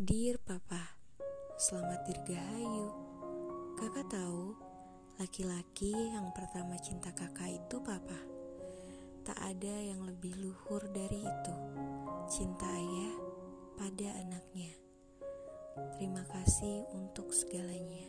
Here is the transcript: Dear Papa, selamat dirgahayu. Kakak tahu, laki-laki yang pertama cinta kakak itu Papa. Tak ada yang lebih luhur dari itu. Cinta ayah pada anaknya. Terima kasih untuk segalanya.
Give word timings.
Dear 0.00 0.40
Papa, 0.40 0.96
selamat 1.60 2.08
dirgahayu. 2.08 2.88
Kakak 3.76 4.08
tahu, 4.08 4.56
laki-laki 5.20 5.92
yang 5.92 6.32
pertama 6.32 6.80
cinta 6.80 7.12
kakak 7.12 7.60
itu 7.60 7.76
Papa. 7.84 8.16
Tak 9.28 9.36
ada 9.36 9.76
yang 9.76 10.00
lebih 10.08 10.32
luhur 10.40 10.80
dari 10.88 11.20
itu. 11.20 11.56
Cinta 12.32 12.64
ayah 12.64 13.12
pada 13.76 14.16
anaknya. 14.24 14.72
Terima 16.00 16.24
kasih 16.32 16.88
untuk 16.96 17.36
segalanya. 17.36 17.99